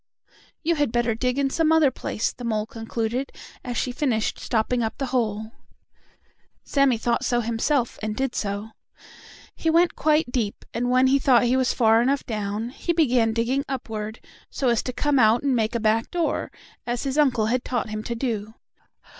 [0.63, 3.31] "You had better dig in some other place," the mole concluded,
[3.63, 5.51] as she finished stopping up the hole.
[6.63, 8.71] Sammie thought so himself, and did so.
[9.55, 13.31] He went quite deep, and when he thought he was far enough down, he began
[13.31, 14.19] digging upward,
[14.49, 16.51] so as to come out and make a back door,
[16.87, 18.55] as his uncle had taught him to do.